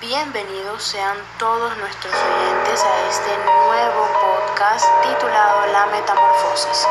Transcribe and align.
Bienvenidos 0.00 0.82
sean 0.82 1.16
todos 1.38 1.74
nuestros 1.78 2.12
oyentes 2.12 2.84
a 2.84 3.08
este 3.08 3.30
nuevo 3.46 4.06
podcast 4.20 4.84
titulado 5.02 5.72
La 5.72 5.86
Metamorfosis. 5.86 6.86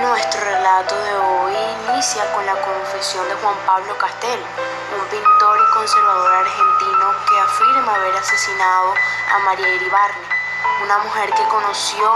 Nuestro 0.00 0.40
relato 0.40 0.94
de 0.94 1.14
hoy 1.16 1.54
inicia 1.90 2.32
con 2.32 2.46
la 2.46 2.54
confesión 2.54 3.28
de 3.28 3.34
Juan 3.34 3.56
Pablo 3.66 3.98
Castel, 3.98 4.38
un 4.94 5.06
pintor 5.08 5.58
y 5.58 5.74
conservador 5.74 6.32
argentino 6.32 7.14
que 7.28 7.40
afirma 7.40 7.96
haber 7.96 8.14
asesinado 8.14 8.94
a 9.34 9.38
María 9.40 9.74
Iribarne, 9.74 10.28
una 10.84 10.98
mujer 10.98 11.30
que 11.34 11.48
conoció 11.48 12.14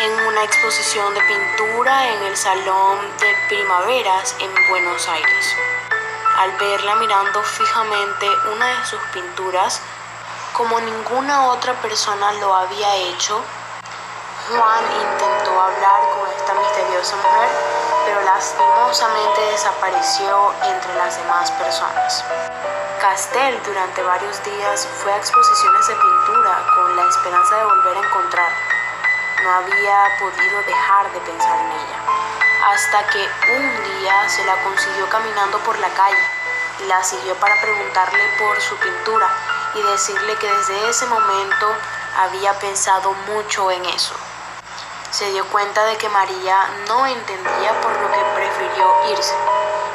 en 0.00 0.26
una 0.26 0.44
exposición 0.44 1.14
de 1.14 1.22
pintura 1.22 2.08
en 2.12 2.22
el 2.24 2.36
Salón 2.36 2.98
de 3.18 3.34
Primaveras 3.48 4.36
en 4.40 4.52
Buenos 4.68 5.08
Aires. 5.08 5.56
Al 6.38 6.52
verla 6.52 6.94
mirando 6.96 7.42
fijamente 7.42 8.26
una 8.52 8.66
de 8.66 8.86
sus 8.86 9.00
pinturas, 9.12 9.80
como 10.52 10.80
ninguna 10.80 11.48
otra 11.48 11.74
persona 11.74 12.32
lo 12.34 12.54
había 12.54 12.94
hecho, 12.94 13.42
Juan 14.48 14.84
intentó 15.02 15.60
hablar 15.60 16.00
con 16.14 16.30
esta 16.30 16.54
misteriosa 16.54 17.16
mujer, 17.16 17.48
pero 18.06 18.22
lastimosamente 18.22 19.40
desapareció 19.52 20.54
entre 20.62 20.94
las 20.94 21.18
demás 21.18 21.50
personas. 21.52 22.24
Castel 23.00 23.60
durante 23.64 24.02
varios 24.02 24.42
días 24.44 24.88
fue 25.02 25.12
a 25.12 25.16
exposiciones 25.16 25.86
de 25.88 25.94
pintura 25.94 26.66
con 26.74 26.96
la 26.96 27.08
esperanza 27.08 27.56
de 27.56 27.64
volver 27.64 27.96
a 27.96 28.00
encontrarla 28.00 28.78
no 29.42 29.54
había 29.54 30.18
podido 30.18 30.62
dejar 30.62 31.12
de 31.12 31.20
pensar 31.20 31.58
en 31.60 31.72
ella, 31.72 31.98
hasta 32.70 33.06
que 33.08 33.28
un 33.56 34.00
día 34.00 34.28
se 34.28 34.44
la 34.44 34.62
consiguió 34.62 35.08
caminando 35.08 35.58
por 35.60 35.78
la 35.78 35.88
calle 35.90 36.38
la 36.86 37.02
siguió 37.02 37.34
para 37.36 37.60
preguntarle 37.60 38.22
por 38.38 38.60
su 38.60 38.76
pintura 38.76 39.28
y 39.74 39.82
decirle 39.82 40.36
que 40.36 40.48
desde 40.48 40.88
ese 40.88 41.06
momento 41.06 41.66
había 42.16 42.56
pensado 42.60 43.12
mucho 43.26 43.70
en 43.72 43.84
eso. 43.86 44.14
Se 45.10 45.28
dio 45.32 45.44
cuenta 45.46 45.84
de 45.86 45.96
que 45.96 46.08
María 46.08 46.68
no 46.86 47.06
entendía 47.06 47.80
por 47.80 47.90
lo 48.00 48.12
que 48.12 48.22
prefirió 48.36 49.10
irse, 49.10 49.34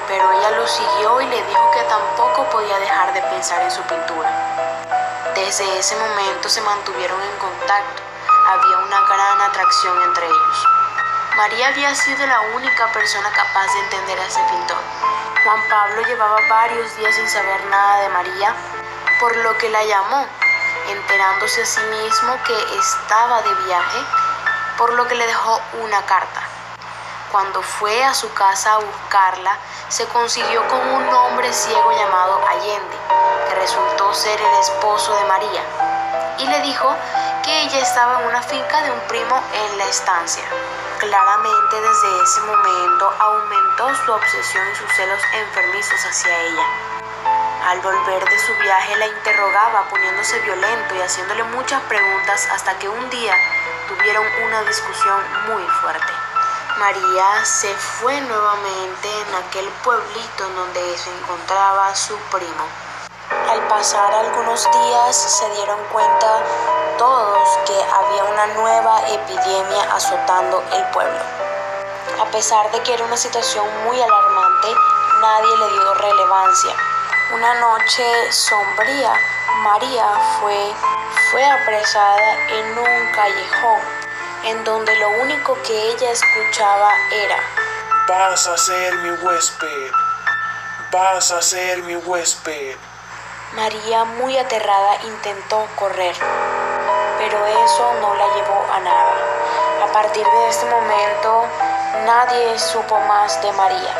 pero 0.08 0.32
ella 0.34 0.52
lo 0.52 0.68
siguió 0.68 1.22
y 1.22 1.28
le 1.28 1.42
dijo 1.46 1.72
que 1.72 1.84
tampoco 1.84 2.50
podía 2.50 2.78
dejar 2.80 3.14
de 3.14 3.22
pensar 3.22 3.62
en 3.62 3.72
su 3.72 3.82
pintura. 3.84 4.30
Desde 5.36 5.80
ese 5.80 5.96
momento 5.96 6.50
se 6.50 6.62
mantuvieron 6.62 7.22
en 7.22 7.38
contacto 7.38 8.04
había 8.46 8.78
una 8.78 9.02
gran 9.08 9.42
atracción 9.42 10.04
entre 10.04 10.26
ellos. 10.26 10.68
María 11.36 11.70
había 11.70 11.96
sido 11.96 12.28
la 12.28 12.42
única 12.56 12.92
persona 12.92 13.32
capaz 13.32 13.66
de 13.74 13.80
entender 13.80 14.20
a 14.20 14.26
ese 14.26 14.40
pintor. 14.52 14.78
Juan 15.44 15.60
Pablo 15.68 16.02
llevaba 16.04 16.38
varios 16.48 16.96
días 16.98 17.16
sin 17.16 17.28
saber 17.28 17.66
nada 17.66 18.02
de 18.02 18.10
María, 18.10 18.54
por 19.20 19.36
lo 19.38 19.58
que 19.58 19.70
la 19.70 19.84
llamó, 19.84 20.28
enterándose 20.90 21.64
a 21.64 21.66
sí 21.66 21.82
mismo 21.82 22.38
que 22.46 22.78
estaba 22.78 23.42
de 23.42 23.56
viaje, 23.66 23.98
por 24.78 24.94
lo 24.94 25.08
que 25.08 25.16
le 25.16 25.26
dejó 25.26 25.60
una 25.82 26.06
carta. 26.06 26.42
Cuando 27.32 27.64
fue 27.64 28.04
a 28.04 28.14
su 28.14 28.32
casa 28.36 28.74
a 28.74 28.78
buscarla, 28.78 29.58
se 29.90 30.06
consiguió 30.10 30.68
con 30.68 30.88
un 30.88 31.10
hombre 31.10 31.52
ciego 31.52 31.92
llamado 31.94 32.40
Allende, 32.48 32.98
que 33.50 33.56
resultó 33.56 34.14
ser 34.14 34.40
el 34.40 34.60
esposo 34.60 35.16
de 35.16 35.24
María, 35.26 35.64
y 36.38 36.46
le 36.46 36.62
dijo 36.62 36.96
que 37.44 37.64
ella 37.64 37.80
estaba 37.80 38.22
en 38.22 38.28
una 38.28 38.42
finca 38.44 38.84
de 38.84 38.92
un 38.92 39.00
primo 39.08 39.42
en 39.52 39.78
la 39.80 39.86
estancia. 39.86 40.44
Claramente 41.04 41.82
desde 41.82 42.24
ese 42.24 42.40
momento 42.44 43.14
aumentó 43.20 43.94
su 43.94 44.12
obsesión 44.14 44.66
y 44.72 44.76
sus 44.78 44.90
celos 44.96 45.22
enfermizos 45.34 46.00
hacia 46.06 46.42
ella. 46.44 46.64
Al 47.68 47.82
volver 47.82 48.24
de 48.24 48.40
su 48.40 48.54
viaje 48.64 48.96
la 48.96 49.08
interrogaba 49.08 49.84
poniéndose 49.90 50.40
violento 50.40 50.96
y 50.96 51.02
haciéndole 51.02 51.44
muchas 51.44 51.82
preguntas 51.84 52.48
hasta 52.54 52.80
que 52.80 52.88
un 52.88 53.10
día 53.10 53.36
tuvieron 53.90 54.26
una 54.46 54.64
discusión 54.64 55.20
muy 55.48 55.64
fuerte. 55.82 56.14
María 56.78 57.44
se 57.44 57.76
fue 57.76 58.22
nuevamente 58.22 59.10
en 59.28 59.36
aquel 59.36 59.68
pueblito 59.84 60.48
en 60.48 60.56
donde 60.56 60.98
se 60.98 61.10
encontraba 61.20 61.94
su 61.96 62.16
primo. 62.32 62.83
Al 63.54 63.68
pasar 63.68 64.12
algunos 64.16 64.68
días 64.72 65.16
se 65.16 65.48
dieron 65.52 65.78
cuenta 65.92 66.42
todos 66.98 67.48
que 67.68 67.76
había 67.94 68.24
una 68.24 68.48
nueva 68.48 69.08
epidemia 69.08 69.94
azotando 69.94 70.64
el 70.74 70.84
pueblo. 70.86 71.20
A 72.20 72.26
pesar 72.32 72.72
de 72.72 72.82
que 72.82 72.96
era 72.96 73.06
una 73.06 73.16
situación 73.16 73.64
muy 73.86 74.02
alarmante, 74.02 74.70
nadie 75.22 75.58
le 75.58 75.70
dio 75.70 75.94
relevancia. 75.94 76.74
Una 77.36 77.54
noche 77.60 78.32
sombría, 78.32 79.14
María 79.62 80.08
fue, 80.42 80.74
fue 81.30 81.46
apresada 81.46 82.34
en 82.50 82.76
un 82.76 83.12
callejón, 83.12 83.80
en 84.46 84.64
donde 84.64 84.96
lo 84.96 85.10
único 85.22 85.56
que 85.62 85.92
ella 85.92 86.10
escuchaba 86.10 86.90
era, 87.12 87.38
Vas 88.08 88.48
a 88.48 88.58
ser 88.58 88.96
mi 88.96 89.12
huésped, 89.12 89.92
vas 90.92 91.32
a 91.32 91.40
ser 91.44 91.84
mi 91.84 91.96
huésped. 91.98 92.93
María, 93.56 94.04
muy 94.04 94.36
aterrada, 94.36 94.98
intentó 95.04 95.68
correr, 95.76 96.16
pero 97.20 97.46
eso 97.46 97.94
no 98.02 98.16
la 98.16 98.26
llevó 98.34 98.66
a 98.74 98.80
nada. 98.80 99.14
A 99.84 99.94
partir 99.94 100.26
de 100.26 100.50
este 100.50 100.66
momento, 100.66 101.46
nadie 102.04 102.58
supo 102.58 102.98
más 103.02 103.40
de 103.44 103.52
María. 103.52 103.96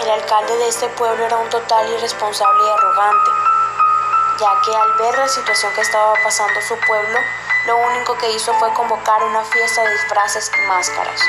El 0.00 0.10
alcalde 0.10 0.56
de 0.56 0.66
este 0.66 0.88
pueblo 0.88 1.24
era 1.24 1.36
un 1.36 1.48
total 1.48 1.88
irresponsable 1.92 2.64
y 2.64 2.70
arrogante, 2.70 3.30
ya 4.40 4.50
que 4.64 4.76
al 4.76 4.92
ver 4.94 5.16
la 5.16 5.28
situación 5.28 5.72
que 5.74 5.82
estaba 5.82 6.14
pasando 6.24 6.60
su 6.62 6.76
pueblo, 6.80 7.20
lo 7.66 7.76
único 7.76 8.18
que 8.18 8.32
hizo 8.32 8.52
fue 8.54 8.74
convocar 8.74 9.22
una 9.22 9.44
fiesta 9.44 9.82
de 9.82 9.92
disfraces 9.92 10.50
y 10.58 10.66
máscaras. 10.66 11.20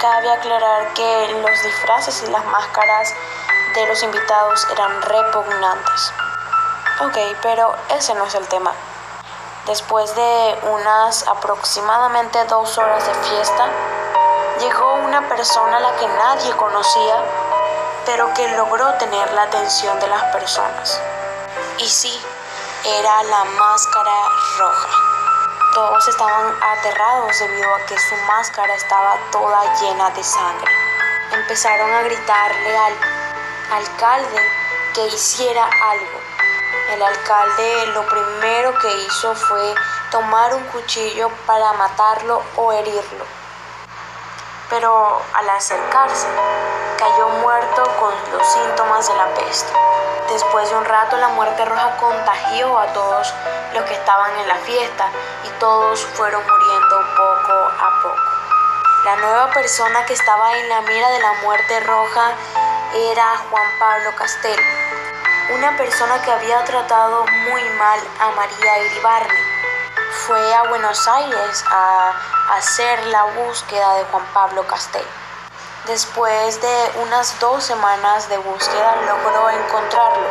Cabe 0.00 0.28
aclarar 0.28 0.92
que 0.94 1.28
los 1.40 1.62
disfraces 1.62 2.20
y 2.24 2.30
las 2.32 2.44
máscaras 2.46 3.14
de 3.76 3.86
los 3.86 4.02
invitados 4.02 4.66
eran 4.72 5.02
repugnantes. 5.02 6.12
Ok, 7.04 7.18
pero 7.42 7.74
ese 7.88 8.14
no 8.14 8.24
es 8.26 8.34
el 8.36 8.46
tema. 8.46 8.72
Después 9.66 10.14
de 10.14 10.58
unas 10.70 11.26
aproximadamente 11.26 12.44
dos 12.44 12.78
horas 12.78 13.04
de 13.04 13.14
fiesta, 13.14 13.66
llegó 14.60 14.94
una 14.94 15.28
persona 15.28 15.78
a 15.78 15.80
la 15.80 15.96
que 15.96 16.06
nadie 16.06 16.52
conocía, 16.52 17.16
pero 18.06 18.32
que 18.34 18.46
logró 18.56 18.94
tener 18.98 19.32
la 19.32 19.42
atención 19.42 19.98
de 19.98 20.06
las 20.06 20.22
personas. 20.32 21.00
Y 21.78 21.88
sí, 21.88 22.22
era 22.84 23.22
la 23.24 23.44
máscara 23.46 24.28
roja. 24.58 24.88
Todos 25.74 26.06
estaban 26.06 26.54
aterrados 26.62 27.36
debido 27.36 27.74
a 27.74 27.86
que 27.86 27.98
su 27.98 28.14
máscara 28.28 28.74
estaba 28.76 29.16
toda 29.32 29.74
llena 29.80 30.08
de 30.10 30.22
sangre. 30.22 30.72
Empezaron 31.32 31.92
a 31.94 32.02
gritarle 32.02 32.78
al 32.78 32.94
alcalde 33.72 34.40
que 34.94 35.06
hiciera 35.08 35.64
algo 35.64 36.32
el 36.92 37.02
alcalde 37.02 37.86
lo 37.94 38.06
primero 38.06 38.78
que 38.78 38.96
hizo 39.06 39.34
fue 39.34 39.74
tomar 40.10 40.54
un 40.54 40.62
cuchillo 40.64 41.30
para 41.46 41.72
matarlo 41.72 42.42
o 42.56 42.72
herirlo. 42.72 43.24
Pero 44.68 45.22
al 45.32 45.50
acercarse, 45.50 46.26
cayó 46.98 47.28
muerto 47.40 47.82
con 47.98 48.12
los 48.32 48.46
síntomas 48.46 49.08
de 49.08 49.14
la 49.14 49.26
peste. 49.34 49.72
Después 50.28 50.68
de 50.68 50.76
un 50.76 50.84
rato 50.84 51.16
la 51.16 51.28
muerte 51.28 51.64
roja 51.64 51.96
contagió 51.96 52.78
a 52.78 52.86
todos 52.92 53.34
los 53.74 53.84
que 53.84 53.94
estaban 53.94 54.38
en 54.38 54.48
la 54.48 54.56
fiesta 54.56 55.08
y 55.44 55.48
todos 55.58 56.00
fueron 56.14 56.42
muriendo 56.42 57.00
poco 57.16 57.52
a 57.52 58.02
poco. 58.02 58.32
La 59.04 59.16
nueva 59.16 59.50
persona 59.50 60.04
que 60.06 60.12
estaba 60.12 60.56
en 60.58 60.68
la 60.68 60.80
mira 60.82 61.08
de 61.10 61.20
la 61.20 61.32
muerte 61.42 61.80
roja 61.80 62.32
era 62.94 63.36
Juan 63.50 63.66
Pablo 63.78 64.14
Castel, 64.16 64.60
una 65.50 65.76
persona 65.76 66.22
que 66.22 66.30
había 66.30 66.62
tratado 66.64 67.24
muy 67.26 67.62
mal 67.70 68.00
a 68.20 68.30
María 68.30 68.78
Iribarne. 68.84 69.40
Fue 70.26 70.54
a 70.54 70.68
Buenos 70.68 71.08
Aires 71.08 71.64
a 71.68 72.12
hacer 72.56 73.06
la 73.06 73.24
búsqueda 73.24 73.94
de 73.94 74.04
Juan 74.04 74.24
Pablo 74.32 74.66
Castel. 74.66 75.04
Después 75.86 76.60
de 76.60 76.92
unas 77.02 77.38
dos 77.40 77.64
semanas 77.64 78.28
de 78.28 78.38
búsqueda 78.38 78.96
logró 79.06 79.50
encontrarlo. 79.50 80.28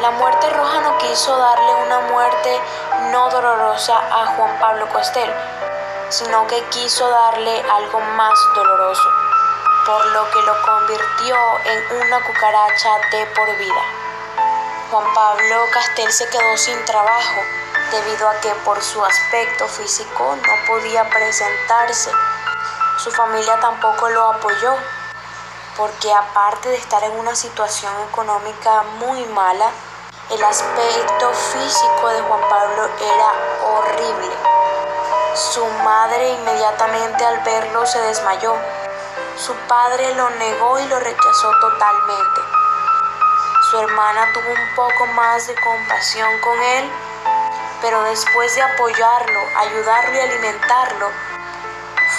La 0.00 0.10
muerte 0.10 0.50
roja 0.50 0.80
no 0.80 0.98
quiso 0.98 1.36
darle 1.36 1.74
una 1.86 2.00
muerte 2.12 2.60
no 3.12 3.30
dolorosa 3.30 3.96
a 3.96 4.26
Juan 4.34 4.58
Pablo 4.58 4.88
Castel, 4.92 5.32
sino 6.08 6.46
que 6.48 6.60
quiso 6.70 7.08
darle 7.08 7.62
algo 7.70 8.00
más 8.16 8.34
doloroso, 8.54 9.08
por 9.86 10.04
lo 10.06 10.30
que 10.30 10.42
lo 10.42 10.62
convirtió 10.62 11.36
en 11.66 12.02
una 12.02 12.20
cucaracha 12.26 12.98
de 13.12 13.26
por 13.26 13.46
vida. 13.58 14.03
Juan 14.94 15.12
Pablo 15.12 15.56
Castel 15.72 16.12
se 16.12 16.28
quedó 16.28 16.56
sin 16.56 16.84
trabajo 16.84 17.40
debido 17.90 18.28
a 18.28 18.40
que 18.40 18.50
por 18.64 18.80
su 18.80 19.04
aspecto 19.04 19.66
físico 19.66 20.36
no 20.36 20.52
podía 20.68 21.10
presentarse. 21.10 22.12
Su 22.98 23.10
familia 23.10 23.58
tampoco 23.58 24.08
lo 24.10 24.30
apoyó 24.30 24.72
porque 25.76 26.14
aparte 26.14 26.68
de 26.68 26.76
estar 26.76 27.02
en 27.02 27.10
una 27.18 27.34
situación 27.34 27.92
económica 28.08 28.84
muy 29.00 29.24
mala, 29.34 29.72
El 30.30 30.44
aspecto 30.44 31.32
físico 31.32 32.08
de 32.10 32.20
Juan 32.20 32.48
Pablo 32.48 32.88
era 33.00 33.32
horrible. 33.66 34.30
Su 35.34 35.66
madre 35.82 36.34
inmediatamente 36.34 37.24
al 37.26 37.40
verlo 37.40 37.84
se 37.84 38.00
desmayó. 38.00 38.54
Su 39.36 39.54
padre 39.66 40.14
lo 40.14 40.30
negó 40.30 40.78
y 40.78 40.86
lo 40.86 41.00
rechazó 41.00 41.50
totalmente. 41.60 42.63
Su 43.74 43.80
hermana 43.80 44.32
tuvo 44.32 44.50
un 44.52 44.74
poco 44.76 45.04
más 45.14 45.48
de 45.48 45.54
compasión 45.56 46.40
con 46.42 46.62
él, 46.62 46.88
pero 47.82 48.04
después 48.04 48.54
de 48.54 48.62
apoyarlo, 48.62 49.40
ayudarlo 49.56 50.14
y 50.14 50.20
alimentarlo, 50.20 51.08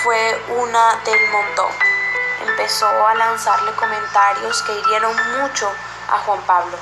fue 0.04 0.44
una 0.50 0.96
del 1.06 1.32
montón. 1.32 1.72
Empezó 2.46 2.88
a 3.08 3.16
lanzarle 3.16 3.72
comentarios 3.72 4.64
que 4.64 4.74
hirieron 4.74 5.16
mucho 5.40 5.72
a 6.12 6.18
Juan 6.26 6.42
Pablo. 6.42 6.76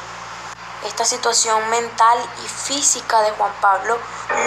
Esta 0.86 1.06
situación 1.06 1.70
mental 1.70 2.18
y 2.44 2.48
física 2.48 3.22
de 3.22 3.30
Juan 3.34 3.54
Pablo 3.62 4.00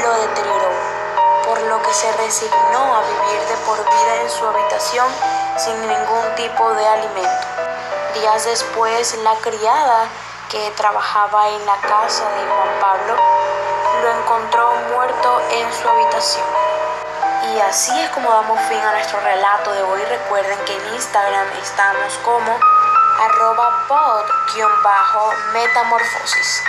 lo 0.03 0.13
deterioró, 0.23 0.71
por 1.45 1.61
lo 1.61 1.81
que 1.83 1.95
se 1.95 2.11
resignó 2.17 2.97
a 2.97 3.03
vivir 3.03 3.43
de 3.49 3.57
por 3.65 3.79
vida 3.79 4.23
en 4.23 4.31
su 4.31 4.45
habitación 4.45 5.07
sin 5.57 5.81
ningún 5.83 6.35
tipo 6.35 6.75
de 6.75 6.89
alimento. 6.89 7.46
Días 8.21 8.45
después, 8.47 9.15
la 9.19 9.35
criada 9.37 10.09
que 10.49 10.71
trabajaba 10.71 11.51
en 11.51 11.67
la 11.67 11.77
casa 11.77 12.25
de 12.31 12.47
Juan 12.47 12.81
Pablo 12.81 13.15
lo 14.03 14.11
encontró 14.21 14.73
muerto 14.95 15.43
en 15.51 15.71
su 15.75 15.87
habitación. 15.87 16.47
Y 17.53 17.61
así 17.61 17.93
es 18.01 18.09
como 18.11 18.31
damos 18.31 18.59
fin 18.69 18.81
a 18.81 18.93
nuestro 18.93 19.21
relato 19.21 19.71
de 19.73 19.83
hoy. 19.83 20.03
Recuerden 20.05 20.59
que 20.65 20.75
en 20.75 20.95
Instagram 20.95 21.47
estamos 21.63 22.15
como 22.25 22.59
arroba 23.21 23.85
pod-metamorfosis. 23.87 26.63